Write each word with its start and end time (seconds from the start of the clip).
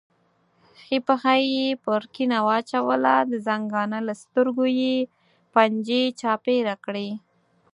ښي 0.81 0.97
پښه 1.07 1.33
یې 1.53 1.67
پر 1.83 2.01
کیڼه 2.13 2.39
واچوله، 2.47 3.15
د 3.31 3.33
زنګانه 3.47 3.99
له 4.07 4.13
سترګې 4.21 4.69
یې 4.81 4.95
پنجې 5.53 6.01
چاپېره 6.19 6.75
کړې. 6.85 7.09